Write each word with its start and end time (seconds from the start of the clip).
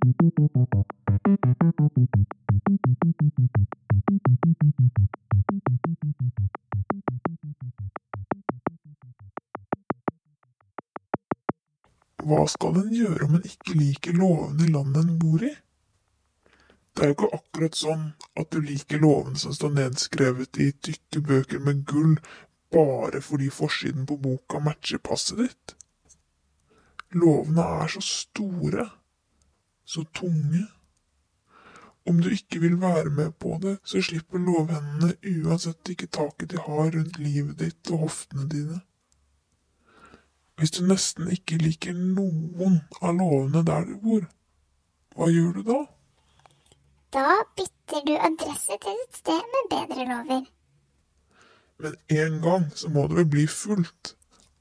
Hva 0.00 0.08
skal 12.48 12.78
en 12.80 12.92
gjøre 12.94 13.26
om 13.26 13.34
en 13.36 13.44
ikke 13.44 13.74
liker 13.76 14.16
lovene 14.16 14.64
i 14.64 14.70
landet 14.72 15.02
en 15.02 15.18
bor 15.20 15.44
i? 15.44 15.50
Det 16.96 17.02
er 17.04 17.10
jo 17.10 17.16
ikke 17.18 17.36
akkurat 17.36 17.76
sånn 17.76 18.06
at 18.40 18.48
du 18.54 18.62
liker 18.64 19.02
lovene 19.04 19.36
som 19.42 19.52
står 19.52 19.74
nedskrevet 19.76 20.62
i 20.64 20.70
tykke 20.80 21.20
bøker 21.28 21.60
med 21.66 21.84
gull, 21.84 22.16
bare 22.72 23.20
fordi 23.20 23.50
forsiden 23.52 24.08
på 24.08 24.16
boka 24.16 24.62
matcher 24.64 25.02
passet 25.04 25.44
ditt. 25.44 25.76
Lovene 27.12 27.68
er 27.82 27.92
så 27.92 28.00
store, 28.00 28.88
så 29.90 30.04
tunge. 30.14 30.66
Om 32.08 32.22
du 32.22 32.30
ikke 32.32 32.60
vil 32.60 32.80
være 32.80 33.10
med 33.10 33.30
på 33.30 33.58
det, 33.62 33.78
så 33.84 34.02
slipper 34.02 34.38
lovhendene 34.38 35.16
uansett 35.44 35.90
ikke 35.92 36.06
taket 36.06 36.50
de 36.50 36.62
har 36.62 36.92
rundt 36.94 37.18
livet 37.18 37.58
ditt 37.60 37.90
og 37.90 38.06
hoftene 38.06 38.46
dine. 38.48 38.80
Hvis 40.56 40.70
du 40.76 40.84
nesten 40.86 41.30
ikke 41.32 41.58
liker 41.60 41.96
noen 41.96 42.80
av 43.00 43.14
lovene 43.18 43.64
der 43.66 43.88
du 43.88 43.94
bor, 44.04 44.24
hva 45.16 45.28
gjør 45.32 45.52
du 45.58 45.62
da? 45.68 45.80
Da 47.16 47.26
bytter 47.58 48.06
du 48.06 48.14
adresse 48.30 48.78
til 48.82 49.04
et 49.04 49.20
sted 49.22 49.52
med 49.54 49.70
bedre 49.74 50.08
lover. 50.10 50.42
Men 51.80 51.96
en 52.22 52.40
gang 52.44 52.66
så 52.76 52.90
må 52.92 53.08
det 53.08 53.16
vel 53.22 53.30
bli 53.34 53.46
fullt. 53.50 54.14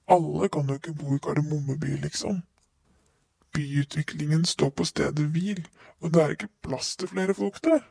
Alle 0.09 0.49
kan 0.49 0.71
jo 0.71 0.79
ikke 0.79 0.95
bo 0.97 1.15
i 1.15 1.19
Kardemommeby, 1.23 1.99
liksom. 2.01 2.41
Byutviklingen 3.53 4.45
står 4.45 4.69
på 4.69 4.85
stedet 4.85 5.25
hvil, 5.33 5.67
og 5.99 6.13
det 6.13 6.21
er 6.23 6.35
ikke 6.35 6.51
plass 6.63 6.95
til 6.95 7.09
flere 7.11 7.33
folk 7.33 7.61
der. 7.63 7.81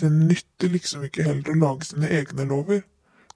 Det 0.00 0.10
nytter 0.12 0.68
liksom 0.68 1.04
ikke 1.06 1.22
heller 1.22 1.52
å 1.54 1.60
lage 1.60 1.88
sine 1.90 2.10
egne 2.10 2.46
lover. 2.50 2.82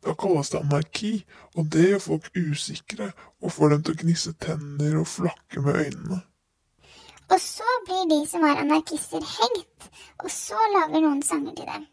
Da 0.05 0.15
kalles 0.15 0.51
det 0.51 0.61
anarki, 0.61 1.13
og 1.57 1.71
det 1.75 1.89
gjør 1.89 2.03
folk 2.03 2.29
usikre 2.37 3.13
og 3.43 3.53
får 3.53 3.75
dem 3.75 3.85
til 3.85 3.95
å 3.95 4.01
gnisse 4.03 4.33
tenner 4.43 4.99
og 5.01 5.09
flakke 5.11 5.63
med 5.63 5.79
øynene. 5.85 6.21
Og 7.29 7.41
så 7.43 7.79
blir 7.87 8.05
de 8.11 8.19
som 8.29 8.45
er 8.47 8.61
anarkister, 8.63 9.21
hengt, 9.21 9.89
og 10.25 10.31
så 10.33 10.59
lager 10.75 11.03
noen 11.05 11.23
sanger 11.23 11.57
til 11.59 11.67
dem. 11.69 11.89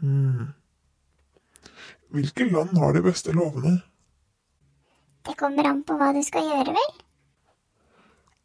Hmm. 0.00 0.46
Hvilke 2.14 2.46
land 2.48 2.78
har 2.78 2.94
de 2.94 3.02
beste 3.04 3.34
lovene? 3.34 3.80
Kommer 5.44 5.66
an 5.68 5.82
på 5.84 5.98
hva 6.00 6.06
du 6.16 6.22
skal 6.24 6.46
gjøre, 6.48 6.72
vel? 6.72 6.92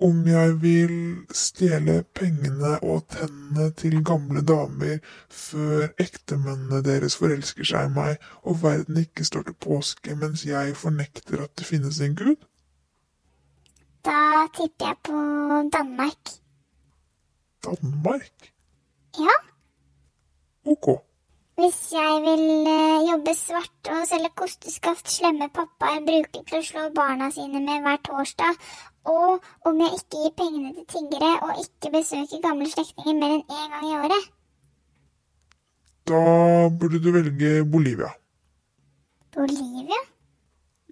Om 0.04 0.18
jeg 0.28 0.56
vil 0.60 0.96
stjele 1.36 1.94
pengene 2.16 2.74
og 2.84 3.06
tennene 3.14 3.70
til 3.80 4.02
gamle 4.04 4.44
damer 4.44 4.98
før 5.32 5.86
ektemennene 6.04 6.82
deres 6.84 7.16
forelsker 7.22 7.70
seg 7.72 7.88
i 7.88 7.94
meg, 7.96 8.28
og 8.44 8.60
verden 8.66 9.00
ikke 9.00 9.28
står 9.30 9.48
til 9.48 9.56
påske 9.64 10.18
mens 10.20 10.44
jeg 10.48 10.76
fornekter 10.82 11.46
at 11.46 11.56
det 11.56 11.70
finnes 11.70 12.02
en 12.04 12.20
gud? 12.20 12.36
Da 14.04 14.20
tipper 14.60 14.92
jeg 14.92 15.00
på 15.08 15.24
Danmark. 15.72 16.36
Danmark? 17.64 18.52
Ja, 19.24 19.40
Ok. 20.68 21.09
Hvis 21.60 21.80
jeg 21.92 22.22
vil 22.24 22.44
eh, 22.72 23.02
jobbe 23.10 23.34
svart 23.36 23.90
og 23.94 24.06
selge 24.08 24.30
kosteskaft 24.42 25.10
slemme 25.12 25.50
pappaer 25.56 26.02
bruker 26.08 26.44
til 26.48 26.60
å 26.60 26.66
slå 26.70 26.86
barna 26.96 27.28
sine 27.36 27.60
med 27.66 27.84
hver 27.86 28.00
torsdag, 28.08 28.58
og 29.12 29.44
om 29.68 29.82
jeg 29.84 30.00
ikke 30.00 30.22
gir 30.24 30.34
pengene 30.40 30.72
til 30.78 30.88
tiggere 30.94 31.32
og 31.46 31.62
ikke 31.64 31.92
besøker 31.98 32.44
gamle 32.44 32.68
slektninger 32.72 33.18
mer 33.20 33.36
enn 33.38 33.44
én 33.60 33.74
gang 33.76 33.88
i 33.90 33.96
året. 34.00 34.30
Da 36.10 36.22
burde 36.80 37.00
du 37.04 37.12
velge 37.14 37.52
Bolivia. 37.70 38.12
Bolivia? 39.36 40.00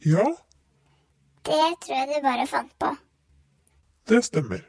Ja, 0.06 0.28
Det 1.48 1.58
tror 1.82 1.96
jeg 1.96 2.08
du 2.12 2.18
bare 2.28 2.48
fant 2.48 2.74
på. 2.80 2.90
det 4.08 4.24
stemmer. 4.24 4.60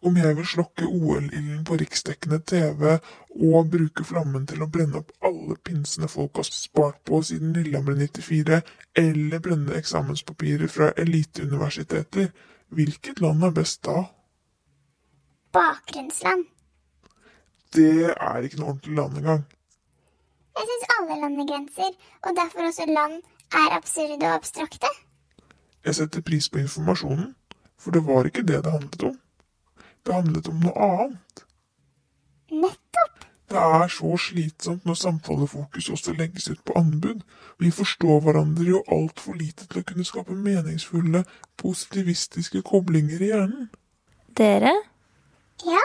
Om 0.00 0.16
jeg 0.16 0.36
vil 0.36 0.46
slokke 0.46 0.86
OL-ilden 0.86 1.64
på 1.66 1.76
riksdekkende 1.80 2.38
TV 2.46 2.84
og 2.94 3.70
bruke 3.72 4.04
flammen 4.06 4.44
til 4.46 4.62
å 4.62 4.68
brenne 4.70 5.00
opp 5.00 5.10
alle 5.26 5.56
pinsene 5.66 6.06
folk 6.10 6.38
har 6.38 6.46
spart 6.46 7.00
på 7.08 7.18
siden 7.26 7.56
Lillehammer 7.56 7.98
94, 7.98 8.60
eller 9.02 9.42
brenne 9.42 9.74
eksamenspapirer 9.74 10.70
fra 10.70 10.92
eliteuniversiteter, 10.96 12.30
hvilket 12.70 13.24
land 13.24 13.42
er 13.42 13.58
best 13.58 13.82
da? 13.90 14.04
Bakgrunnsland. 15.58 16.46
Det 17.74 18.14
er 18.14 18.46
ikke 18.46 18.62
noe 18.62 18.76
ordentlig 18.76 18.96
land 19.02 19.18
engang. 19.18 19.46
Jeg 20.58 20.70
syns 20.70 20.90
alle 20.94 21.20
land 21.20 21.42
har 21.42 21.50
grenser, 21.50 21.94
og 22.22 22.38
derfor 22.38 22.70
også 22.70 22.86
land, 22.86 23.22
er 23.50 23.74
absurde 23.76 24.26
og 24.26 24.34
abstrakte. 24.34 24.90
Jeg 25.84 25.94
setter 25.94 26.22
pris 26.22 26.48
på 26.48 26.62
informasjonen, 26.62 27.32
for 27.78 27.90
det 27.90 28.06
var 28.06 28.30
ikke 28.30 28.46
det 28.46 28.62
det 28.64 28.72
handlet 28.72 29.10
om. 29.10 29.16
Det 30.06 30.14
handlet 30.14 30.48
om 30.48 30.60
noe 30.62 30.88
annet. 30.88 31.44
Nettopp. 32.50 33.26
Det 33.48 33.56
er 33.56 33.88
så 33.88 34.16
slitsomt 34.20 34.84
når 34.84 34.96
samtalefokus 35.00 35.88
også 35.94 36.12
legges 36.12 36.50
ut 36.50 36.60
på 36.64 36.74
anbud. 36.76 37.22
Vi 37.58 37.70
forstår 37.72 38.20
hverandre 38.24 38.66
jo 38.68 38.82
altfor 38.92 39.38
lite 39.40 39.64
til 39.66 39.80
å 39.80 39.86
kunne 39.88 40.04
skape 40.04 40.36
meningsfulle, 40.36 41.24
positivistiske 41.56 42.60
koblinger 42.62 43.24
i 43.24 43.32
hjernen. 43.32 43.70
Dere, 44.36 44.74
Ja, 45.64 45.80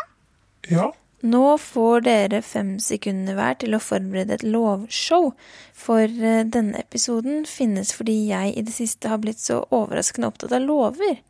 Ja, 0.70 0.92
nå 1.24 1.58
får 1.58 2.02
dere 2.04 2.42
fem 2.44 2.74
sekunder 2.84 3.38
hver 3.38 3.56
til 3.62 3.76
å 3.78 3.80
forberede 3.80 4.36
et 4.36 4.44
lovshow, 4.44 5.30
for 5.72 6.04
eh, 6.04 6.44
denne 6.44 6.82
episoden 6.84 7.46
finnes 7.48 7.94
fordi 7.96 8.18
jeg 8.28 8.52
i 8.58 8.64
det 8.68 8.76
siste 8.76 9.08
har 9.08 9.22
blitt 9.24 9.40
så 9.40 9.62
overraskende 9.72 10.28
opptatt 10.28 10.56
av 10.58 10.66
lover, 10.68 11.22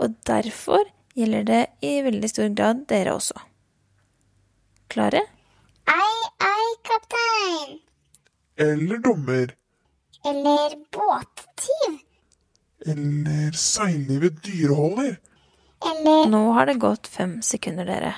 og 0.00 0.16
derfor 0.28 0.88
gjelder 1.16 1.46
det 1.48 1.62
i 1.86 1.92
veldig 2.04 2.28
stor 2.30 2.48
grad 2.54 2.84
dere 2.90 3.14
også. 3.16 3.38
Klare? 4.92 5.22
ei, 5.86 6.16
ei, 6.46 6.66
kaptein. 6.88 7.78
eller 8.56 8.98
dommer. 8.98 9.54
Eller 10.26 10.76
båttyv. 10.92 11.98
Eller 12.86 13.52
seilivet 13.52 14.44
dyreholder. 14.44 15.16
Eller 15.90 16.28
Nå 16.30 16.52
har 16.52 16.66
det 16.66 16.78
gått 16.82 17.06
fem 17.06 17.38
sekunder, 17.42 17.84
dere. 17.86 18.14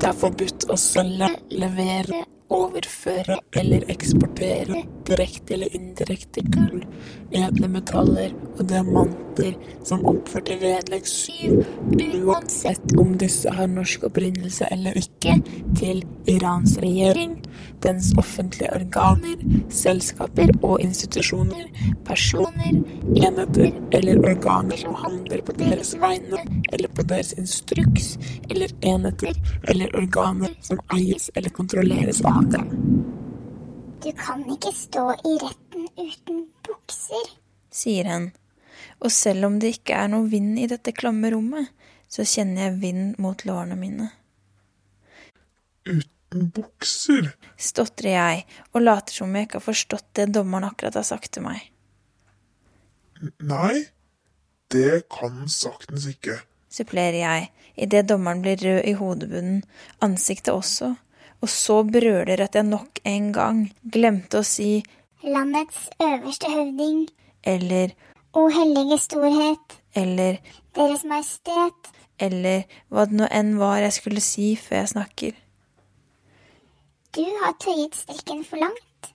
Det 0.00 0.08
er 0.08 0.16
forbudt 0.20 0.66
å 0.70 0.76
selge, 0.80 1.28
levere, 1.50 2.24
overføre 2.52 3.38
eller 3.58 3.86
eksportere 3.90 4.82
direkte 5.06 5.54
eller 5.56 5.74
indirekte 5.76 6.42
gull, 6.54 6.84
edle 7.34 7.70
metaller 7.70 8.34
og 8.56 8.62
diamanter 8.70 9.56
som 9.86 10.04
oppført 10.06 10.52
i 10.54 10.58
vedlegg 10.62 11.08
7, 11.10 11.58
uansett 12.22 12.96
om 13.00 13.16
disse 13.20 13.50
har 13.52 13.70
norsk 13.70 14.06
opprinnelse 14.10 14.68
eller 14.70 14.98
ikke, 15.00 15.38
til 15.78 16.04
Irans 16.30 16.76
regjering, 16.82 17.38
dens 17.84 18.12
offentlige 18.18 18.70
organer, 18.74 19.42
selskaper 19.72 20.52
og 20.62 20.80
institusjoner, 20.84 21.66
personer, 22.04 22.80
enheter 23.16 23.72
eller 23.96 24.22
organer 24.30 24.80
som 24.80 24.96
handler 25.02 25.42
på 25.46 25.56
deres 25.60 25.94
vegne 26.00 26.42
eller 26.72 26.88
på 26.88 27.04
deres 27.06 27.32
instruks, 27.40 28.16
eller 28.50 28.72
enheter 28.80 29.36
eller 29.68 29.94
organer 29.96 30.56
som 30.66 30.80
eies 30.96 31.30
eller 31.34 31.50
kontrolleres 31.50 32.24
av 32.24 32.50
dem. 32.52 32.72
du 34.02 34.12
kan 34.12 34.42
ikke 34.50 34.70
stå 34.72 35.10
i 35.24 35.38
retten 35.42 35.88
uten 35.98 36.44
bukser. 36.66 37.30
sier 37.70 38.04
hun. 38.04 38.30
Og 39.00 39.12
selv 39.12 39.46
om 39.46 39.58
det 39.60 39.72
ikke 39.76 39.96
er 39.98 40.08
noe 40.08 40.28
vind 40.30 40.58
i 40.58 40.68
dette 40.70 40.92
klamme 40.92 41.30
rommet, 41.34 41.72
så 42.08 42.24
kjenner 42.24 42.68
jeg 42.68 42.80
vind 42.80 43.18
mot 43.18 43.44
lårene 43.44 43.76
mine. 43.76 44.10
Uten 45.86 46.15
bukser. 46.52 47.32
Stotrer 47.56 48.12
jeg 48.12 48.44
og 48.72 48.84
later 48.84 49.20
som 49.20 49.34
jeg 49.34 49.48
ikke 49.48 49.60
har 49.60 49.66
forstått 49.66 50.08
det 50.18 50.30
dommeren 50.36 50.68
akkurat 50.68 50.98
har 50.98 51.06
sagt 51.08 51.32
til 51.36 51.46
meg. 51.46 51.62
Nei, 53.40 53.86
det 54.72 55.06
kan 55.12 55.46
saktens 55.48 56.06
ikke. 56.10 56.40
Supplerer 56.72 57.20
jeg 57.22 57.50
idet 57.76 58.08
dommeren 58.10 58.42
blir 58.44 58.60
rød 58.60 58.84
i 58.88 58.94
hodebunnen, 58.96 59.62
ansiktet 60.04 60.52
også, 60.52 60.94
og 61.40 61.52
så 61.52 61.82
brøler 61.84 62.40
at 62.44 62.56
jeg 62.56 62.68
nok 62.68 63.00
en 63.04 63.32
gang 63.32 63.62
glemte 63.92 64.40
å 64.40 64.46
si 64.46 64.82
Landets 65.26 65.88
øverste 66.02 66.50
høvding, 66.52 67.06
eller 67.42 67.94
O 68.36 68.48
hellige 68.52 68.98
storhet, 69.00 69.78
eller 69.96 70.36
Deres 70.76 71.06
Majestet, 71.08 71.88
eller 72.20 72.66
hva 72.92 73.06
det 73.08 73.16
nå 73.16 73.28
enn 73.32 73.54
var 73.60 73.80
jeg 73.80 73.94
skulle 73.96 74.22
si 74.24 74.50
før 74.60 74.82
jeg 74.82 74.92
snakker. 74.92 75.38
Du 77.16 77.24
har 77.40 77.54
tøyet 77.56 77.94
strikken 77.96 78.42
for 78.44 78.60
langt. 78.60 79.12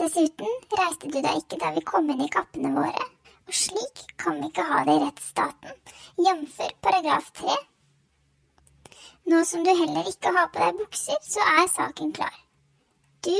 Dessuten 0.00 0.56
reiste 0.74 1.06
du 1.06 1.20
deg 1.22 1.36
ikke 1.38 1.58
da 1.60 1.70
vi 1.76 1.84
kom 1.86 2.08
inn 2.10 2.24
i 2.24 2.32
kappene 2.32 2.72
våre, 2.74 3.04
og 3.46 3.54
slik 3.54 4.00
kan 4.18 4.40
vi 4.40 4.48
ikke 4.48 4.64
ha 4.66 4.80
det 4.88 4.96
i 4.96 5.02
rettsstaten, 5.04 5.76
jf. 6.18 6.56
paragraf 6.82 7.28
tre. 7.38 7.54
Nå 9.30 9.44
som 9.46 9.62
du 9.62 9.70
heller 9.70 10.10
ikke 10.10 10.32
har 10.34 10.50
på 10.50 10.64
deg 10.64 10.80
bukser, 10.80 11.20
så 11.22 11.46
er 11.60 11.70
saken 11.70 12.10
klar. 12.16 12.34
Du 13.22 13.36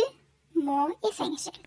må 0.62 0.86
i 1.02 1.10
fengsel. 1.16 1.58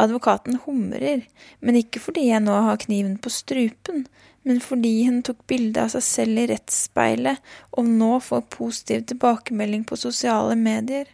Advokaten 0.00 0.56
humrer, 0.64 1.26
men 1.60 1.76
ikke 1.76 2.00
fordi 2.00 2.30
jeg 2.30 2.40
nå 2.46 2.56
har 2.70 2.80
kniven 2.80 3.18
på 3.20 3.34
strupen, 3.34 4.06
men 4.48 4.64
fordi 4.64 4.94
hun 5.10 5.20
tok 5.26 5.44
bilde 5.50 5.84
av 5.84 5.92
seg 5.92 6.06
selv 6.08 6.40
i 6.40 6.48
rettsspeilet 6.54 7.44
og 7.76 7.92
nå 8.00 8.14
får 8.24 8.46
positiv 8.54 9.04
tilbakemelding 9.10 9.84
på 9.84 9.98
sosiale 10.00 10.56
medier. 10.56 11.10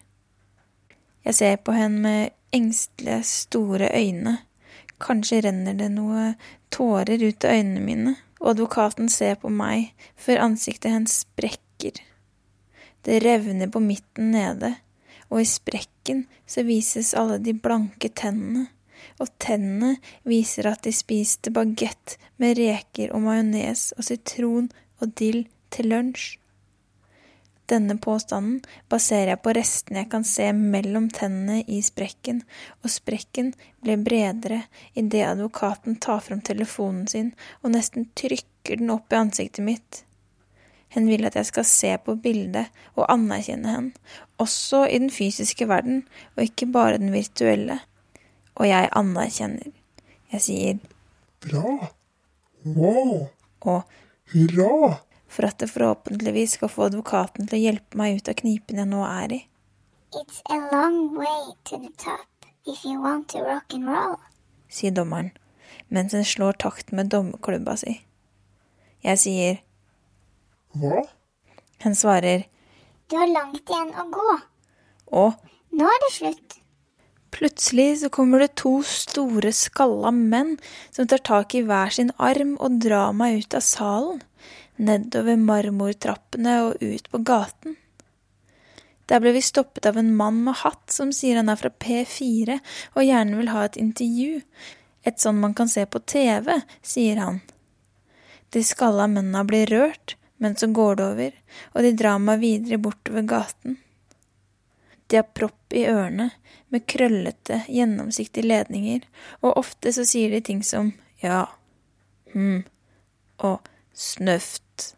Jeg 1.25 1.35
ser 1.35 1.57
på 1.65 1.73
henne 1.73 2.01
med 2.05 2.35
engstelige, 2.53 3.23
store 3.25 3.89
øyne. 3.97 4.39
Kanskje 5.01 5.41
renner 5.47 5.77
det 5.79 5.91
noe 5.95 6.35
tårer 6.73 7.23
ut 7.23 7.45
av 7.45 7.57
øynene 7.57 7.85
mine, 7.85 8.15
og 8.41 8.55
advokaten 8.55 9.09
ser 9.09 9.39
på 9.41 9.49
meg 9.49 9.93
før 10.21 10.45
ansiktet 10.51 10.93
hennes 10.93 11.23
sprekker. 11.25 11.99
Det 13.05 13.21
revner 13.25 13.73
på 13.73 13.81
midten 13.85 14.31
nede, 14.37 14.75
og 15.33 15.41
i 15.41 15.49
sprekken 15.49 16.27
så 16.47 16.65
vises 16.65 17.15
alle 17.17 17.41
de 17.43 17.57
blanke 17.57 18.13
tennene, 18.13 18.69
og 19.21 19.33
tennene 19.41 19.97
viser 20.29 20.69
at 20.71 20.85
de 20.85 20.93
spiste 20.93 21.53
bagett 21.55 22.17
med 22.41 22.59
reker 22.59 23.13
og 23.13 23.25
majones 23.27 23.93
og 23.99 24.09
sitron 24.09 24.71
og 25.01 25.13
dill 25.21 25.45
til 25.75 25.91
lunsj. 25.93 26.39
Denne 27.67 27.97
påstanden 27.97 28.59
baserer 28.93 29.33
jeg 29.33 29.41
på 29.45 29.53
restene 29.57 30.03
jeg 30.03 30.11
kan 30.13 30.25
se 30.29 30.51
mellom 30.53 31.07
tennene 31.13 31.63
i 31.65 31.79
sprekken, 31.85 32.43
og 32.85 32.93
sprekken 32.93 33.55
blir 33.81 34.03
bredere 34.05 34.65
idet 34.93 35.25
advokaten 35.31 35.97
tar 35.97 36.21
fram 36.27 36.43
telefonen 36.45 37.07
sin 37.09 37.31
og 37.63 37.73
nesten 37.73 38.11
trykker 38.21 38.83
den 38.83 38.93
opp 38.93 39.13
i 39.13 39.21
ansiktet 39.23 39.65
mitt. 39.65 40.03
Hen 40.95 41.09
vil 41.09 41.25
at 41.27 41.35
jeg 41.41 41.49
skal 41.49 41.67
se 41.67 41.95
på 42.05 42.15
bildet 42.23 42.69
og 42.95 43.09
anerkjenne 43.09 43.73
henne, 43.73 44.05
også 44.39 44.85
i 44.87 45.01
den 45.01 45.11
fysiske 45.11 45.67
verden, 45.69 46.05
og 46.37 46.45
ikke 46.45 46.69
bare 46.71 47.01
den 47.01 47.11
virtuelle. 47.15 47.81
Og 48.55 48.69
jeg 48.69 48.93
anerkjenner. 48.95 49.73
Jeg 50.31 50.45
sier 50.45 50.79
Bra. 51.45 51.91
Wow. 52.65 53.27
og 53.61 53.83
Hurra. 54.33 55.01
For 55.35 55.49
at 55.49 55.59
det 55.59 55.71
forhåpentligvis 55.73 56.57
skal 56.59 56.71
få 56.71 56.87
advokaten 56.89 57.49
til 57.49 57.59
å 57.59 57.65
hjelpe 57.65 57.99
meg 57.99 58.21
ut 58.21 58.31
av 58.31 58.39
knipen 58.39 58.79
jeg 58.81 58.91
nå 58.91 59.03
er 59.09 59.35
i. 59.39 59.41
It's 60.15 60.41
a 60.51 60.59
long 60.71 61.17
way 61.19 61.55
to 61.71 61.79
the 61.83 61.91
top 61.99 62.47
if 62.71 62.85
you 62.85 63.01
want 63.03 63.29
to 63.35 63.43
rock 63.43 63.75
and 63.75 63.89
roll. 63.91 64.19
sier 64.71 64.95
dommeren, 64.95 65.33
mens 65.89 66.15
hun 66.15 66.25
slår 66.27 66.57
takt 66.63 66.93
med 66.93 67.11
dommerklubba 67.11 67.77
si. 67.79 67.99
Jeg 69.05 69.21
sier 69.23 69.61
Hva? 70.75 71.05
Hun 71.85 71.95
svarer 71.95 72.47
Du 73.11 73.17
har 73.19 73.29
langt 73.31 73.63
igjen 73.69 73.93
å 74.01 74.07
gå. 74.11 74.31
og 75.13 75.35
Nå 75.75 75.87
er 75.91 76.01
det 76.07 76.13
slutt. 76.15 76.59
plutselig 77.35 78.01
så 78.01 78.09
kommer 78.15 78.39
det 78.39 78.55
to 78.61 78.77
store, 78.87 79.51
skalla 79.53 80.13
menn 80.15 80.55
som 80.95 81.07
tar 81.11 81.19
tak 81.19 81.55
i 81.55 81.65
hver 81.67 81.91
sin 81.91 82.13
arm 82.19 82.55
og 82.63 82.79
drar 82.83 83.13
meg 83.13 83.43
ut 83.43 83.55
av 83.59 83.65
salen, 83.67 84.23
nedover 84.77 85.39
marmortrappene 85.41 86.55
og 86.67 86.83
ut 86.83 87.11
på 87.11 87.21
gaten. 87.27 87.77
Der 89.07 89.21
ble 89.21 89.35
vi 89.37 89.43
stoppet 89.45 89.87
av 89.87 89.99
en 90.01 90.15
mann 90.17 90.41
med 90.47 90.63
hatt 90.63 90.93
som 90.93 91.13
sier 91.13 91.37
han 91.37 91.53
er 91.53 91.61
fra 91.61 91.71
P4 91.71 92.57
og 92.95 93.05
gjerne 93.05 93.39
vil 93.41 93.53
ha 93.53 93.67
et 93.67 93.79
intervju. 93.81 94.41
Et 95.05 95.21
sånn 95.21 95.41
man 95.41 95.55
kan 95.57 95.69
se 95.69 95.85
på 95.85 96.01
TV, 96.09 96.49
sier 96.81 97.21
han. 97.21 97.43
De 98.55 98.63
skalla 98.65 99.07
mennene 99.11 99.45
blir 99.45 99.69
rørt, 99.69 100.17
men 100.41 100.57
så 100.57 100.71
går 100.73 100.97
det 100.97 101.05
over, 101.05 101.37
og 101.75 101.85
de 101.85 101.93
drar 101.99 102.23
meg 102.23 102.41
videre 102.41 102.79
bortover 102.81 103.27
gaten. 103.29 103.77
De 105.07 105.21
har 105.21 105.29
propp 105.37 105.77
i 105.77 105.85
ørene, 105.91 106.31
med 106.73 106.87
krøllete, 106.91 107.61
gjennomsiktige 107.71 108.49
ledninger, 108.49 109.05
og 109.45 109.59
ofte 109.61 109.93
så 109.95 110.07
sier 110.09 110.33
de 110.33 110.41
ting 110.43 110.63
som 110.67 110.91
ja, 111.23 111.45
hm, 112.33 112.65
og 113.45 113.69
snøft. 113.95 114.95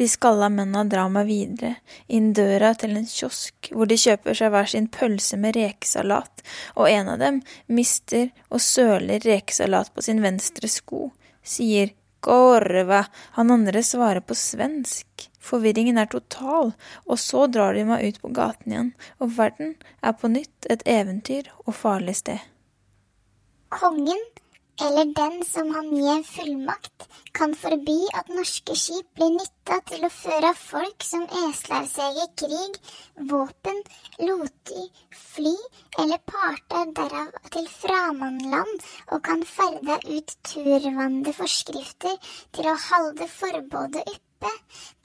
De 0.00 0.06
skalla 0.08 0.48
mennene 0.48 0.88
drar 0.88 1.10
meg 1.12 1.26
videre, 1.28 1.74
inn 2.08 2.30
døra 2.32 2.72
til 2.78 2.96
en 2.96 3.04
kiosk, 3.04 3.68
hvor 3.74 3.88
de 3.90 3.98
kjøper 4.00 4.38
seg 4.38 4.52
hver 4.54 4.70
sin 4.72 4.86
pølse 4.88 5.36
med 5.36 5.58
rekesalat, 5.58 6.44
og 6.72 6.88
en 6.88 7.10
av 7.12 7.18
dem 7.20 7.42
mister 7.68 8.30
og 8.48 8.62
søler 8.64 9.20
rekesalat 9.20 9.92
på 9.92 10.06
sin 10.06 10.22
venstre 10.24 10.70
sko, 10.72 11.10
sier 11.44 11.92
Korva, 12.20 13.06
han 13.36 13.50
andre 13.50 13.82
svarer 13.84 14.20
på 14.20 14.36
svensk. 14.36 15.28
Forvirringen 15.40 15.96
er 16.00 16.08
total, 16.12 16.74
og 17.08 17.20
så 17.20 17.46
drar 17.48 17.76
de 17.76 17.86
meg 17.88 18.04
ut 18.04 18.18
på 18.20 18.32
gaten 18.36 18.72
igjen, 18.74 18.90
og 19.20 19.32
verden 19.38 19.74
er 20.04 20.16
på 20.20 20.28
nytt 20.32 20.68
et 20.72 20.84
eventyr 20.88 21.48
og 21.64 21.72
farlig 21.76 22.18
sted. 22.20 22.44
Kongen, 23.72 24.20
eller 24.86 25.04
den 25.14 25.44
som 25.44 25.74
han 25.74 25.88
gir 25.96 26.22
fullmakt, 26.24 27.06
kan 27.36 27.54
forby 27.62 27.98
at 28.18 28.30
norske 28.32 28.74
skip 28.78 29.08
blir 29.18 29.32
nytta 29.34 29.78
til 29.90 30.06
å 30.06 30.12
føre 30.12 30.52
folk 30.58 31.04
som 31.06 31.26
eslavseger 31.42 32.30
krig, 32.42 32.78
våpen, 33.32 33.82
loti, 34.28 34.86
fly 35.34 35.54
eller 36.02 36.22
parter 36.32 36.94
derav 36.96 37.36
til 37.54 37.68
framandland 37.74 38.88
og 39.12 39.22
kan 39.28 39.44
ferde 39.52 40.00
ut 40.08 40.34
turvande 40.52 41.36
forskrifter 41.36 42.18
til 42.56 42.72
å 42.72 42.80
halde 42.88 43.28
forbudet 43.36 44.04
oppe, 44.06 44.29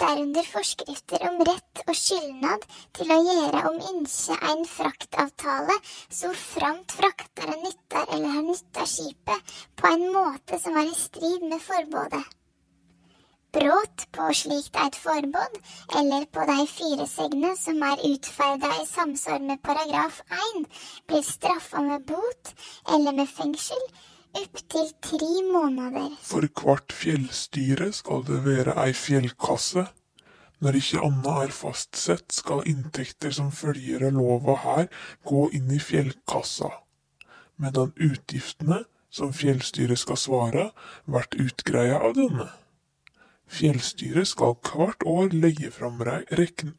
derunder 0.01 0.47
forskrifter 0.47 1.23
om 1.29 1.41
rett 1.47 1.81
og 1.85 1.97
skyldnad 1.99 2.63
til 2.97 3.11
å 3.15 3.17
gjøre 3.27 3.63
om 3.69 3.81
ynskje 3.91 4.37
ein 4.51 4.63
fraktavtale 4.69 5.75
så 6.19 6.31
framt 6.39 6.95
fraktaren 6.99 7.61
nyttar 7.63 8.09
eller 8.15 8.37
har 8.37 8.47
nytta 8.47 8.87
skipet 8.91 9.53
på 9.81 9.91
en 9.91 10.07
måte 10.15 10.59
som 10.63 10.79
er 10.81 10.89
i 10.91 10.97
strid 10.99 11.45
med 11.51 11.63
forbudet. 11.63 12.23
Brot 13.55 14.01
på 14.15 14.23
slikt 14.35 14.75
eit 14.83 14.97
forbud, 14.99 15.53
eller 15.99 16.25
på 16.35 16.43
de 16.49 16.65
fire 16.67 17.05
segne 17.07 17.53
som 17.55 17.79
er 17.87 18.01
utferda 18.09 18.71
i 18.81 18.87
samsvar 18.89 19.39
med 19.47 19.61
paragraf 19.63 20.17
1, 20.57 20.65
blir 21.07 21.23
straffa 21.23 21.83
med 21.85 22.03
bot 22.09 22.51
eller 22.91 23.15
med 23.15 23.31
fengsel 23.31 23.79
opptil 24.39 24.89
tre 25.03 25.33
måneder. 25.51 26.15
For 26.23 26.47
hvert 26.47 26.93
fjellstyre 26.95 27.91
skal 27.95 28.25
det 28.27 28.41
være 28.45 28.75
ei 28.85 28.93
fjellkasse. 28.95 29.87
Når 30.63 30.77
ikke 30.79 31.01
anna 31.03 31.33
er 31.43 31.53
fastsett, 31.53 32.31
skal 32.31 32.63
inntekter 32.69 33.33
som 33.35 33.51
følger 33.51 34.05
av 34.07 34.15
lova 34.15 34.55
her 34.63 34.87
gå 35.27 35.49
inn 35.57 35.67
i 35.75 35.81
fjellkassa, 35.83 36.69
medan 37.59 37.91
utgiftene 37.99 38.85
som 39.11 39.33
fjellstyret 39.35 39.99
skal 39.99 40.19
svare, 40.19 40.69
blir 41.07 41.47
utgreia 41.49 41.99
av 41.99 42.15
denne. 42.17 42.47
Fjellstyret 43.51 44.31
skal 44.31 44.55
hvert 44.65 45.03
år 45.05 45.35
legge 45.35 45.71
fram 45.75 46.01
re- 46.03 46.23
rekn... 46.39 46.73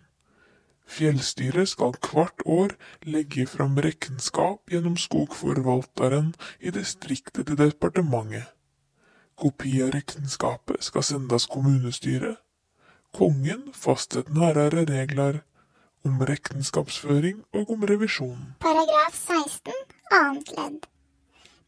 Fjellstyret 0.86 1.68
skal 1.68 1.96
hvert 1.98 2.42
år 2.46 2.76
legge 3.02 3.46
fram 3.50 3.74
regnskap 3.82 4.70
gjennom 4.70 4.96
skogforvalteren 4.96 6.34
i 6.60 6.70
distriktet 6.70 7.48
til 7.50 7.58
departementet. 7.58 8.46
Kopi 9.36 9.74
av 9.84 9.90
regnskapet 9.92 10.84
skal 10.86 11.04
sendes 11.04 11.48
kommunestyret. 11.52 12.38
Kongen 13.16 13.66
fastsetter 13.74 14.32
nærere 14.32 14.86
regler 14.88 15.42
om 16.06 16.22
regnskapsføring 16.30 17.42
og 17.52 17.70
om 17.74 17.82
revisjon. 17.90 18.54
Paragraf 18.60 19.16
16, 19.16 19.72
annet 20.12 20.52
ledd. 20.58 20.86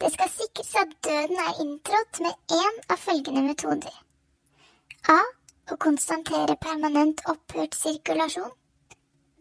Det 0.01 0.13
skal 0.15 0.31
sikres 0.31 0.75
at 0.79 0.95
døden 1.05 1.41
er 1.49 1.61
inntrådt 1.65 2.21
med 2.23 2.55
én 2.63 2.79
av 2.87 3.03
følgende 3.03 3.43
metoder. 3.51 3.97
A. 5.11 5.19
Å 5.69 5.77
konstatere 5.77 6.55
permanent 6.63 7.21
opphørt 7.29 7.75
sirkulasjon. 7.77 8.55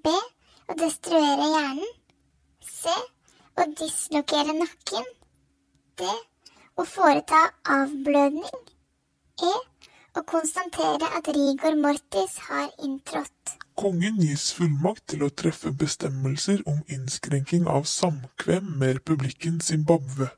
B. 0.07 0.11
Å 0.71 0.75
destruere 0.79 1.47
hjernen. 1.51 1.87
C. 2.63 2.91
Å 3.59 3.63
dislokere 3.75 4.53
nakken. 4.55 5.07
D. 5.99 6.11
Å 6.79 6.85
foreta 6.87 7.41
avblødning. 7.75 8.61
E. 9.43 9.51
Å 10.15 10.23
konstatere 10.31 11.09
at 11.19 11.27
rigor 11.35 11.75
mortis 11.81 12.37
har 12.45 12.71
inntrådt. 12.87 13.57
Kongen 13.77 14.23
gis 14.23 14.47
fullmakt 14.55 15.03
til 15.11 15.27
å 15.27 15.31
treffe 15.43 15.73
bestemmelser 15.83 16.63
om 16.71 16.79
innskrenking 16.87 17.67
av 17.67 17.83
samkvem 17.91 18.71
med 18.79 19.01
republikken 19.01 19.59
Zimbabwe. 19.59 20.31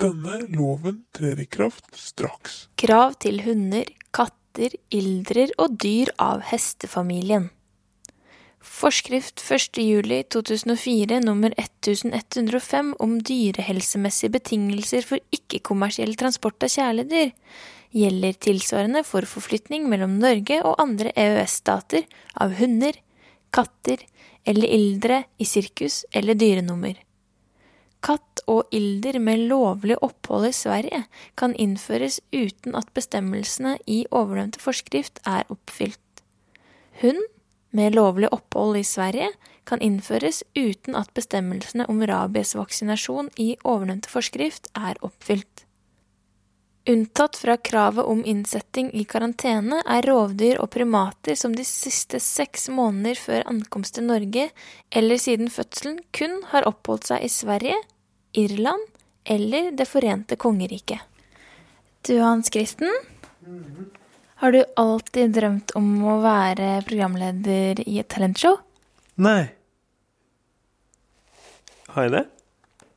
Denne 0.00 0.40
loven 0.56 1.04
trer 1.12 1.44
i 1.44 1.46
kraft 1.46 1.92
straks. 2.00 2.64
Krav 2.80 3.20
til 3.20 3.44
hunder, 3.44 3.92
katter, 4.16 4.80
ildrer 4.88 5.52
og 5.60 5.76
dyr 5.84 6.16
av 6.16 6.48
hestefamilien. 6.48 7.50
Forskrift 8.60 9.40
1.7.2004 9.40 11.20
nummer 11.24 11.54
1105 11.56 12.94
om 12.98 13.16
dyrehelsemessige 13.24 14.34
betingelser 14.36 15.06
for 15.08 15.22
ikke-kommersiell 15.32 16.12
transport 16.20 16.60
av 16.66 16.72
kjæledyr 16.74 17.32
gjelder 17.96 18.36
tilsvarende 18.36 19.02
for 19.08 19.24
forflytning 19.24 19.88
mellom 19.88 20.18
Norge 20.20 20.60
og 20.60 20.76
andre 20.82 21.12
EØS-stater 21.16 22.04
av 22.36 22.52
hunder, 22.60 22.92
katter 23.50 24.04
eller 24.44 24.68
ildre 24.76 25.22
i 25.40 25.48
sirkus 25.48 26.04
eller 26.12 26.36
dyrenummer. 26.36 27.00
Katt 28.04 28.44
og 28.48 28.68
ilder 28.76 29.18
med 29.20 29.48
lovlig 29.48 29.96
opphold 30.04 30.48
i 30.48 30.54
Sverige 30.56 31.02
kan 31.36 31.56
innføres 31.56 32.20
uten 32.32 32.76
at 32.76 32.92
bestemmelsene 32.96 33.78
i 33.88 34.04
ovennevnte 34.10 34.60
forskrift 34.60 35.20
er 35.28 35.48
oppfylt. 35.52 36.24
Hund 37.00 37.20
med 37.70 37.94
lovlig 37.94 38.28
opphold 38.34 38.76
i 38.80 38.84
Sverige 38.84 39.30
kan 39.64 39.80
innføres 39.80 40.42
uten 40.54 40.96
at 40.98 41.12
bestemmelsene 41.14 41.86
om 41.88 42.02
rabiesvaksinasjon 42.06 43.30
i 43.38 43.54
ovennevnte 43.62 44.10
forskrift 44.10 44.70
er 44.74 44.98
oppfylt. 45.06 45.66
Unntatt 46.88 47.36
fra 47.36 47.56
kravet 47.56 48.04
om 48.08 48.24
innsetting 48.24 48.88
i 48.96 49.04
karantene 49.04 49.82
er 49.84 50.06
rovdyr 50.08 50.58
og 50.62 50.70
primater 50.74 51.36
som 51.36 51.52
de 51.54 51.64
siste 51.68 52.18
seks 52.24 52.70
måneder 52.72 53.20
før 53.20 53.44
ankomst 53.52 53.98
til 53.98 54.08
Norge 54.08 54.48
eller 54.90 55.20
siden 55.20 55.52
fødselen 55.52 56.00
kun 56.16 56.40
har 56.50 56.66
oppholdt 56.66 57.12
seg 57.12 57.26
i 57.26 57.30
Sverige, 57.30 57.76
Irland 58.32 58.88
eller 59.24 59.70
Det 59.76 59.86
forente 59.86 60.36
kongeriket. 60.40 60.98
Du, 62.08 62.16
Hans 62.18 62.48
Kristen? 62.50 62.88
Har 64.40 64.52
du 64.52 64.62
alltid 64.80 65.34
drømt 65.36 65.74
om 65.76 65.88
å 66.08 66.14
være 66.22 66.78
programleder 66.88 67.82
i 67.84 67.98
et 68.00 68.06
talentshow? 68.08 68.54
Nei. 69.20 69.50
Har 71.92 72.06
jeg 72.06 72.14
det? 72.14 72.22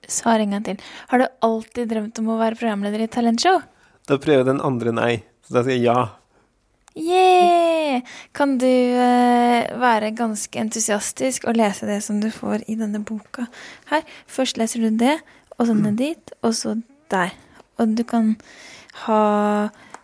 Svar 0.07 0.39
en 0.39 0.55
gang 0.55 0.63
til. 0.63 0.79
Har 1.12 1.19
du 1.19 1.25
alltid 1.43 1.91
drømt 1.91 2.21
om 2.21 2.29
å 2.31 2.38
være 2.39 2.55
programleder 2.62 3.03
i 3.03 3.09
et 3.09 3.15
talentshow? 3.17 3.59
Da 4.07 4.19
prøver 4.23 4.47
den 4.53 4.63
andre 4.63 4.95
nei. 4.95 5.12
Så 5.43 5.57
da 5.57 5.65
sier 5.67 5.81
jeg 5.81 5.89
ja. 5.89 5.97
Yeah! 6.95 8.07
Kan 8.31 8.55
du 8.63 8.69
eh, 8.69 9.67
være 9.83 10.15
ganske 10.15 10.63
entusiastisk 10.63 11.51
og 11.51 11.59
lese 11.59 11.91
det 11.91 12.00
som 12.07 12.23
du 12.23 12.31
får 12.31 12.63
i 12.71 12.79
denne 12.79 13.03
boka 13.03 13.50
her? 13.91 14.07
Først 14.31 14.63
leser 14.63 14.88
du 14.88 14.95
det, 14.95 15.19
og 15.59 15.67
så 15.67 15.75
ned 15.75 16.00
dit, 16.00 16.35
og 16.39 16.55
så 16.55 16.77
der. 17.12 17.35
Og 17.83 18.00
du 18.00 18.07
kan 18.07 18.38
ha 19.03 19.23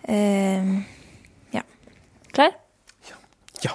eh. 0.03 0.79
Klar? 2.31 2.51
Ja. 3.63 3.73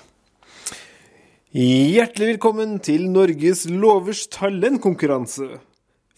Hjertelig 1.55 2.35
velkommen 2.35 2.77
til 2.83 3.09
Norges 3.11 3.65
lovers 3.71 4.27
talentkonkurranse. 4.31 5.57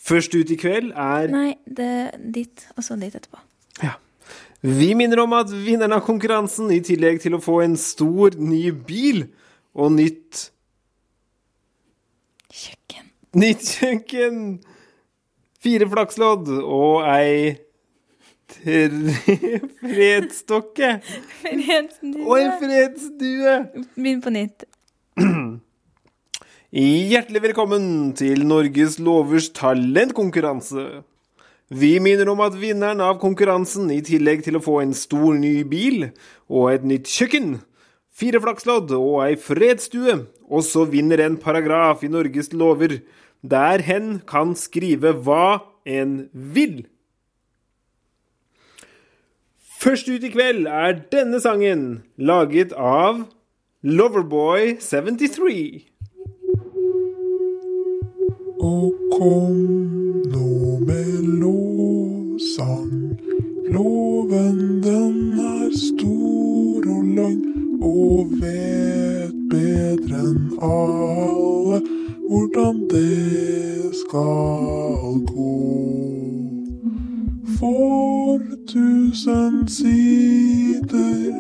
Først 0.06 0.36
ut 0.36 0.50
i 0.52 0.58
kveld 0.60 0.92
er 0.92 1.32
Nei, 1.32 1.56
det 1.64 1.86
er 1.86 2.18
dit, 2.20 2.66
og 2.76 2.84
så 2.84 2.98
dit 3.00 3.14
etterpå. 3.14 3.40
Ja. 3.82 3.96
Vi 4.60 4.92
minner 4.98 5.24
om 5.24 5.32
at 5.36 5.50
vinneren 5.52 5.96
av 5.96 6.04
konkurransen, 6.06 6.70
i 6.72 6.82
tillegg 6.84 7.22
til 7.24 7.38
å 7.38 7.42
få 7.42 7.62
en 7.64 7.76
stor, 7.80 8.36
ny 8.36 8.68
bil 8.86 9.26
og 9.76 9.96
nytt 9.96 10.50
Kjøkken. 12.56 13.10
Nytt 13.36 13.70
kjøkken, 13.76 14.42
fire 15.60 15.88
flakslodd 15.92 16.52
og 16.56 17.08
ei 17.10 17.56
tre 18.46 18.88
fredsdokke 19.80 20.90
og 22.26 22.36
en 22.38 22.52
fredsdue. 22.60 23.56
Begynn 23.96 24.22
på 24.22 24.32
nytt. 24.34 24.66
Hjertelig 26.76 27.42
velkommen 27.42 27.86
til 28.18 28.46
Norges 28.46 28.98
lovers 29.02 29.50
talentkonkurranse. 29.56 30.86
Vi 31.66 31.96
minner 31.98 32.28
om 32.30 32.42
at 32.44 32.54
vinneren 32.58 33.02
av 33.02 33.18
konkurransen, 33.18 33.90
i 33.90 34.02
tillegg 34.06 34.44
til 34.46 34.58
å 34.58 34.62
få 34.62 34.80
en 34.84 34.94
stor 34.94 35.34
ny 35.34 35.64
bil 35.66 36.10
og 36.46 36.70
et 36.70 36.84
nytt 36.86 37.10
kjøkken, 37.10 37.56
fire 38.14 38.38
flakslodd 38.44 38.92
og 38.94 39.24
ei 39.24 39.34
fredsstue, 39.40 40.20
også 40.46 40.86
vinner 40.92 41.24
en 41.24 41.40
paragraf 41.42 42.04
i 42.06 42.12
Norges 42.12 42.52
lover, 42.54 43.00
der 43.42 43.82
hen 43.82 44.20
kan 44.28 44.54
skrive 44.58 45.16
hva 45.26 45.58
en 45.82 46.28
vil. 46.32 46.84
Først 49.86 50.08
ut 50.08 50.24
i 50.26 50.28
kveld 50.34 50.64
er 50.66 50.96
denne 51.14 51.38
sangen, 51.38 51.82
laget 52.18 52.72
av 52.74 53.20
Loverboy73. 53.86 55.44
Og 58.66 58.96
kom 59.12 59.60
nå 60.32 60.80
med 60.88 61.28
lovsang. 61.44 63.14
Loven 63.70 64.82
den 64.82 65.38
er 65.38 65.70
stor 65.78 66.90
og 66.96 67.06
lang, 67.20 67.46
og 67.78 68.34
vet 68.42 69.38
bedre 69.54 70.26
enn 70.32 70.50
alle 70.58 71.78
hvordan 72.26 72.82
det 72.90 73.94
skal 74.02 75.22
gå. 75.30 76.15
For 77.58 78.38
tusen 78.66 79.68
sider 79.68 81.32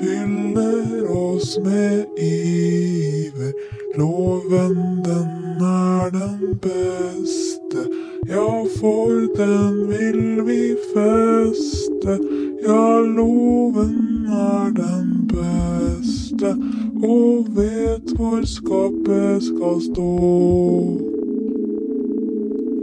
fyller 0.00 1.10
oss 1.10 1.58
med 1.64 2.04
iver. 2.18 3.52
Loven, 3.98 4.76
den 5.04 5.60
er 5.60 6.10
den 6.10 6.58
beste. 6.62 7.82
Ja, 8.28 8.62
for 8.80 9.10
den 9.36 9.88
vil 9.88 10.46
vi 10.46 10.76
feste. 10.94 12.18
Ja, 12.62 13.00
loven 13.00 14.26
er 14.30 14.70
den 14.76 15.28
beste. 15.28 16.54
Og 17.02 17.46
vet 17.56 18.16
hvor 18.16 18.46
skapet 18.46 19.42
skal 19.42 19.82
stå. 19.92 21.19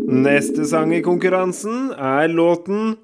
Neste 0.07 0.63
sang 0.63 0.93
i 0.95 1.01
konkurransen 1.03 1.89
er 1.91 2.29
låten 2.31 2.95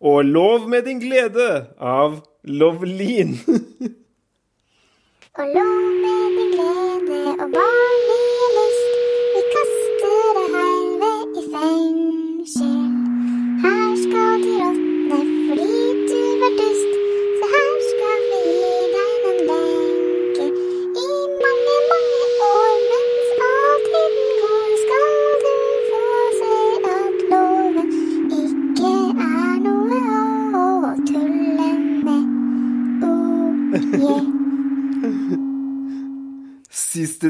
Og 0.00 0.24
lov 0.24 0.68
med 0.72 0.86
din 0.86 1.00
glede 1.02 1.66
av 1.76 2.22
Lovelin. 2.44 3.34
Og 5.38 5.44
lov 5.54 5.74
med 6.00 6.38
din 6.38 6.54
glede 6.54 7.20
og 7.36 7.50
barnlige 7.52 7.77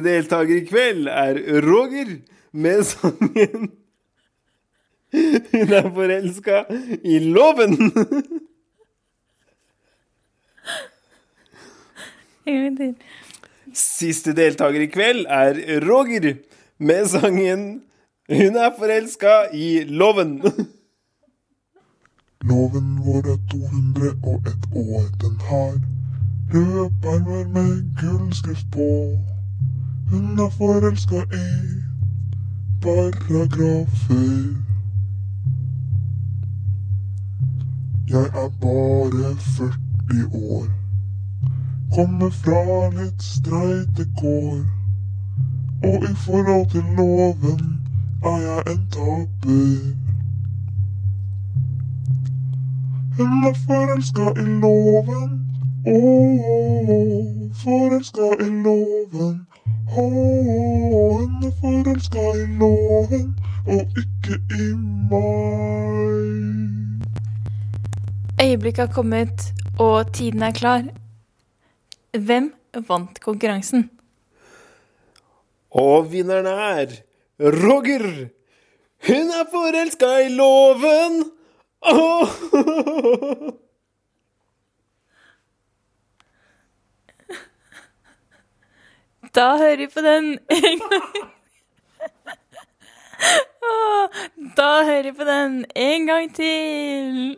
deltaker 0.08 0.56
i 0.56 0.64
kveld 0.66 1.08
er 1.12 1.38
Roger 1.64 2.16
med 2.52 2.84
sangen 2.88 3.68
Hun 5.12 5.72
er 5.72 5.88
forelska 5.94 6.64
i 7.04 7.18
loven. 7.24 7.76
Siste 13.72 14.34
deltaker 14.36 14.84
i 14.84 14.90
kveld 14.92 15.26
er 15.28 15.60
Roger 15.84 16.34
med 16.78 17.08
sangen 17.12 17.64
Hun 18.28 18.56
er 18.60 18.74
forelska 18.76 19.36
i 19.56 19.84
loven. 19.88 20.38
Loven 22.48 22.90
vår 23.04 23.32
er 23.32 23.40
201 23.50 24.68
år. 24.76 25.08
Den 25.22 25.40
har 25.48 25.72
røde 26.52 26.90
permer 27.02 27.48
med 27.56 27.72
gullskrift 28.00 28.68
på. 28.72 28.88
Hun 30.10 30.38
er 30.38 30.50
forelska 30.50 31.16
i 31.16 31.48
paragrafer. 32.82 34.56
Jeg 38.08 38.26
er 38.42 38.50
bare 38.60 39.36
40 39.36 40.28
år. 40.32 40.66
Kommer 41.94 42.30
fra 42.30 42.88
litt 42.96 43.22
streite 43.22 44.06
kår. 44.20 44.62
Og 45.84 45.96
i 46.10 46.14
forhold 46.26 46.70
til 46.70 46.84
loven 46.96 47.60
er 48.24 48.38
jeg 48.46 48.62
en 48.72 48.86
taper. 48.96 49.92
Hun 53.18 53.44
er 53.50 53.56
forelska 53.66 54.26
i 54.40 54.46
loven. 54.64 55.30
Ååå, 55.86 56.98
forelska 57.64 58.32
i 58.46 58.48
loven. 58.64 59.47
Ååå, 59.98 61.18
hun 61.18 61.44
er 61.44 61.52
forelska 61.60 62.24
i 62.36 62.46
loven 62.60 63.28
og 63.66 64.00
ikke 64.02 64.38
i 64.58 64.68
meg. 65.10 66.58
Øyeblikket 68.42 68.86
har 68.86 68.94
kommet, 68.94 69.52
og 69.78 70.12
tiden 70.12 70.42
er 70.42 70.52
klar. 70.52 70.82
Hvem 72.18 72.52
vant 72.88 73.20
konkurransen? 73.20 73.90
Og 75.70 76.12
vinneren 76.12 76.46
er 76.46 76.86
Roger. 77.40 78.28
Hun 79.06 79.30
er 79.40 79.46
forelska 79.50 80.06
i 80.26 80.28
loven. 80.34 81.24
Åh! 81.82 82.28
Da 89.38 89.56
hører 89.56 89.86
på 89.94 90.00
den 90.00 90.24
en 90.50 90.78
gang. 90.90 91.02
Da 94.56 94.70
hører 94.88 95.12
på 95.18 95.24
den 95.24 95.64
en 95.76 96.06
gang 96.06 96.34
til. 96.34 97.36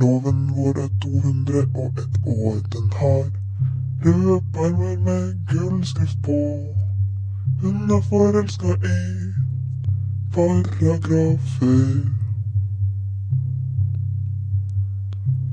Loven 0.00 0.40
vår 0.56 0.74
er 0.84 0.90
201 1.02 1.76
år. 2.26 2.60
Den 2.74 2.90
har 3.00 3.24
røde 4.54 5.00
med 5.06 5.24
gullskrift 5.52 6.18
på. 6.24 6.40
Hun 7.62 7.90
er 7.90 8.02
forelska 8.08 8.72
i 8.96 9.00
paragrafer. 10.34 12.12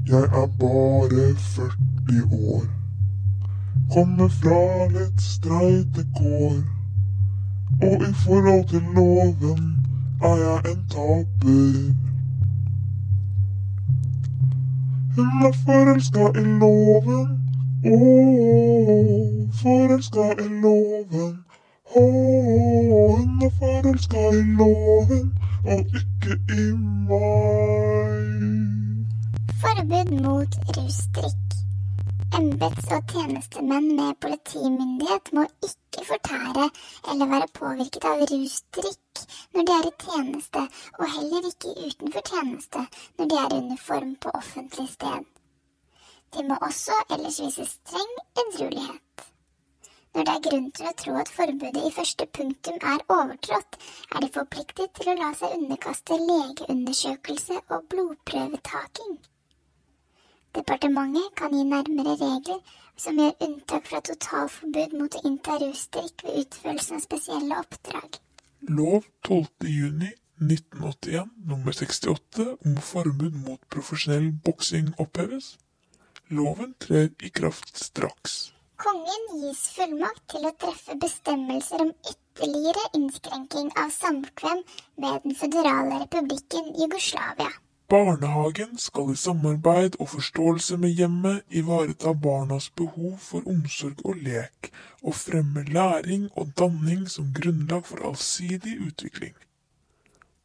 Jeg 0.08 0.24
er 0.44 0.48
bare 0.60 1.36
40 1.36 2.52
år. 2.56 2.79
Kommer 3.94 4.30
fra 4.30 4.88
litt 4.94 5.22
streite 5.22 6.04
kår. 6.18 6.60
Og 7.88 8.04
i 8.10 8.14
forhold 8.24 8.68
til 8.70 8.84
loven 8.96 9.64
er 10.22 10.36
jeg 10.44 10.72
en 10.72 10.84
taper. 10.94 11.96
Hun 15.16 15.46
er 15.50 15.56
forelska 15.66 16.30
i 16.42 16.46
loven. 16.62 17.30
Ååå, 17.86 19.50
forelska 19.62 20.26
i 20.46 20.48
loven. 20.62 21.36
Ååå, 21.96 23.16
hun 23.16 23.42
er 23.42 23.52
forelska 23.60 24.18
i 24.30 24.44
loven 24.60 25.34
og 25.66 25.80
ikke 26.02 26.34
i 26.62 26.72
meg. 27.10 28.30
Forbud 29.62 30.22
mot 30.24 30.60
rusdrikk. 30.78 31.49
Embets- 32.38 32.92
og 32.96 33.12
tjenestemenn 33.12 33.88
med 33.98 34.18
politimyndighet 34.24 35.32
må 35.34 35.44
ikke 35.68 36.04
fortære 36.10 36.66
eller 37.12 37.32
være 37.32 37.48
påvirket 37.60 38.06
av 38.10 38.22
rusdrikk 38.32 39.22
når 39.56 39.66
de 39.70 39.74
er 39.78 39.88
i 39.88 39.94
tjeneste, 40.04 40.62
og 41.00 41.10
heller 41.16 41.48
ikke 41.50 41.74
utenfor 41.88 42.26
tjeneste 42.30 42.84
når 43.18 43.32
de 43.32 43.40
er 43.44 43.56
i 43.56 43.62
uniform 43.64 44.12
på 44.26 44.34
offentlig 44.42 44.86
sted. 44.92 45.26
De 46.36 46.46
må 46.52 46.60
også 46.70 47.00
ellers 47.18 47.40
vise 47.46 47.66
streng 47.72 48.14
edruelighet. 48.44 49.26
Når 50.14 50.30
det 50.30 50.36
er 50.36 50.46
grunn 50.50 50.70
til 50.78 50.92
å 50.92 50.94
tro 51.02 51.18
at 51.24 51.34
forbudet 51.40 51.82
i 51.88 51.96
første 51.98 52.30
punktum 52.38 52.78
er 52.94 53.08
overtrådt, 53.18 53.82
er 54.14 54.22
de 54.26 54.32
forpliktet 54.38 54.94
til 55.00 55.12
å 55.12 55.18
la 55.24 55.34
seg 55.42 55.58
underkaste 55.58 56.22
legeundersøkelse 56.30 57.60
og 57.70 57.90
blodprøvetaking. 57.94 59.20
Departementet 60.58 61.36
kan 61.38 61.54
gi 61.54 61.64
nærmere 61.64 62.16
regler 62.22 62.78
som 62.98 63.20
gjør 63.22 63.36
unntak 63.46 63.86
fra 63.90 64.02
totalforbud 64.08 64.96
mot 65.00 65.16
å 65.16 65.22
innta 65.30 65.58
rusdrikk 65.62 66.26
ved 66.26 66.40
utførelsen 66.44 66.98
av 66.98 67.04
spesielle 67.06 67.60
oppdrag. 67.64 68.18
Lov 68.80 69.06
12. 69.28 69.70
juni 69.72 70.10
1981 70.40 71.30
nummer 71.52 71.76
68 71.76 72.48
om 72.66 72.78
forbud 72.92 73.38
mot 73.46 73.62
profesjonell 73.76 74.32
boksing 74.46 74.94
oppheves. 75.06 75.54
Loven 76.34 76.74
trer 76.80 77.10
i 77.26 77.32
kraft 77.42 77.78
straks. 77.78 78.40
Kongen 78.80 79.26
gis 79.44 79.64
fullmakt 79.76 80.26
til 80.34 80.46
å 80.48 80.56
treffe 80.64 80.96
bestemmelser 81.06 81.86
om 81.86 81.96
ytterligere 82.12 82.86
innskrenking 82.96 83.74
av 83.82 83.92
samkvem 83.92 84.62
med 85.04 85.26
den 85.26 85.36
føderale 85.40 86.04
republikken 86.06 86.72
Jugoslavia. 86.80 87.52
Barnehagen 87.90 88.78
skal 88.78 89.08
i 89.12 89.16
samarbeid 89.16 89.96
og 90.00 90.10
forståelse 90.10 90.78
med 90.78 90.90
hjemmet 90.90 91.42
ivareta 91.50 92.12
barnas 92.14 92.70
behov 92.70 93.16
for 93.18 93.48
omsorg 93.50 94.06
og 94.06 94.20
lek, 94.26 94.70
og 95.02 95.16
fremme 95.16 95.64
læring 95.64 96.28
og 96.38 96.52
danning 96.60 97.08
som 97.10 97.34
grunnlag 97.34 97.86
for 97.86 98.06
allsidig 98.10 98.76
utvikling. 98.88 99.34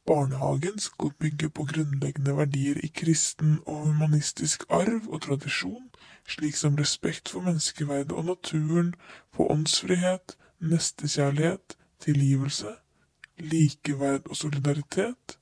Barnehagen 0.06 0.78
skal 0.78 1.12
bygge 1.18 1.50
på 1.50 1.68
grunnleggende 1.74 2.36
verdier 2.36 2.80
i 2.82 2.92
kristen 2.96 3.60
og 3.66 3.86
humanistisk 3.86 4.64
arv 4.70 5.08
og 5.08 5.22
tradisjon, 5.28 5.86
slik 6.28 6.56
som 6.56 6.80
respekt 6.80 7.28
for 7.28 7.40
menneskeverdet 7.40 8.12
og 8.12 8.24
naturen, 8.24 8.94
på 9.32 9.50
åndsfrihet, 9.50 10.38
nestekjærlighet, 10.60 11.76
tilgivelse, 12.00 12.76
likeverd 13.38 14.28
og 14.30 14.36
solidaritet, 14.36 15.38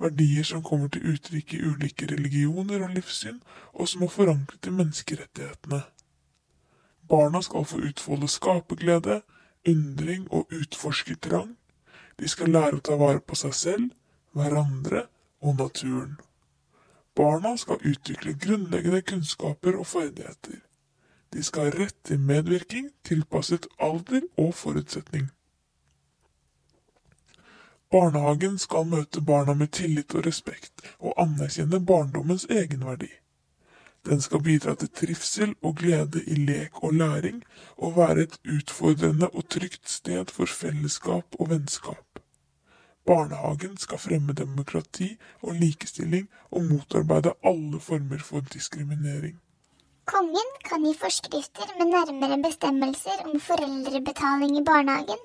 verdier 0.00 0.46
som 0.46 0.62
kommer 0.64 0.88
til 0.88 1.12
uttrykk 1.12 1.54
i 1.54 1.62
ulike 1.66 2.08
religioner 2.10 2.84
og 2.84 2.94
livssyn, 2.94 3.40
og 3.72 3.88
som 3.88 4.02
er 4.02 4.12
forankret 4.14 4.66
i 4.66 4.74
menneskerettighetene. 4.74 5.82
Barna 7.10 7.42
skal 7.42 7.64
få 7.66 7.82
utfolde 7.88 8.28
skaperglede, 8.28 9.20
undring 9.68 10.26
og 10.30 10.48
utforskertrang. 10.60 11.56
De 12.20 12.28
skal 12.28 12.52
lære 12.54 12.78
å 12.78 12.84
ta 12.84 12.96
vare 13.00 13.20
på 13.20 13.36
seg 13.36 13.54
selv, 13.54 13.86
hverandre 14.32 15.06
og 15.40 15.56
naturen. 15.58 16.18
Barna 17.16 17.56
skal 17.58 17.82
utvikle 17.84 18.36
grunnleggende 18.38 19.02
kunnskaper 19.02 19.76
og 19.76 19.86
ferdigheter. 19.86 20.60
De 21.32 21.42
skal 21.42 21.68
ha 21.68 21.74
rett 21.74 21.96
til 22.04 22.22
medvirkning 22.22 22.90
tilpasset 23.06 23.66
alder 23.78 24.24
og 24.38 24.54
forutsetning. 24.54 25.28
Barnehagen 27.90 28.58
skal 28.58 28.86
møte 28.86 29.20
barna 29.20 29.54
med 29.54 29.72
tillit 29.74 30.14
og 30.14 30.26
respekt, 30.26 30.82
og 30.98 31.16
anerkjenne 31.18 31.80
barndommens 31.86 32.44
egenverdi. 32.50 33.10
Den 34.06 34.20
skal 34.20 34.42
bidra 34.46 34.74
til 34.74 34.92
trivsel 35.00 35.56
og 35.62 35.74
glede 35.82 36.22
i 36.24 36.36
lek 36.38 36.84
og 36.84 36.94
læring, 36.94 37.42
og 37.76 37.96
være 37.96 38.22
et 38.28 38.38
utfordrende 38.56 39.28
og 39.28 39.48
trygt 39.48 39.90
sted 39.90 40.30
for 40.36 40.46
fellesskap 40.46 41.36
og 41.38 41.50
vennskap. 41.50 42.22
Barnehagen 43.06 43.76
skal 43.76 43.98
fremme 43.98 44.32
demokrati 44.32 45.10
og 45.42 45.54
likestilling 45.54 46.28
og 46.50 46.64
motarbeide 46.70 47.34
alle 47.44 47.80
former 47.80 48.18
for 48.18 48.40
diskriminering. 48.54 49.40
Kongen 50.06 50.50
kan 50.64 50.84
gi 50.86 50.94
forskrifter 50.98 51.74
med 51.78 51.90
nærmere 51.96 52.42
bestemmelser 52.42 53.24
om 53.26 53.40
foreldrebetaling 53.40 54.58
i 54.58 54.64
barnehagen, 54.70 55.22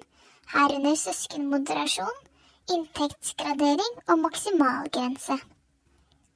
herunder 0.54 0.96
søskenmoderasjon, 0.96 2.25
inntektsgradering 2.74 3.94
og 4.08 4.20
maksimalgrense. 4.20 5.38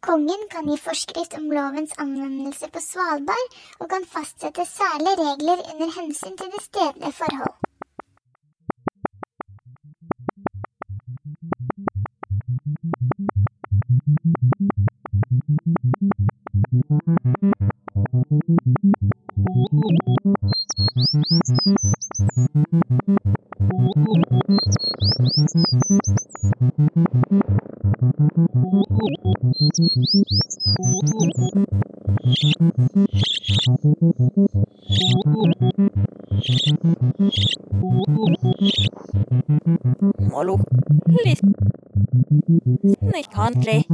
Kongen 0.01 0.43
kan 0.51 0.69
gi 0.71 0.77
forskrift 0.79 1.33
om 1.39 1.49
lovens 1.51 1.95
anvendelse 2.03 2.69
på 2.73 2.79
Svalbard, 2.89 3.57
og 3.79 3.89
kan 3.93 4.05
fastsette 4.13 4.65
særlige 4.65 5.17
regler 5.23 5.65
under 5.73 5.89
hensyn 6.01 6.37
til 6.37 6.53
det 6.55 6.63
stedlige 6.69 7.11
forhold. 7.23 7.59
Country. 43.39 43.87